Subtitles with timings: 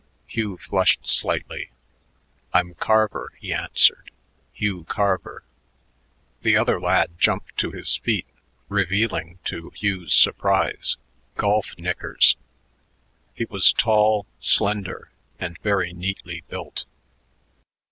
[0.25, 1.69] Hugh flushed slightly.
[2.55, 4.09] "I'm Carver," he answered,
[4.51, 5.43] "Hugh Carver."
[6.41, 8.25] The other lad jumped to his feet,
[8.67, 10.97] revealing, to Hugh's surprise,
[11.35, 12.35] golf knickers.
[13.35, 16.85] He was tall, slender, and very neatly built.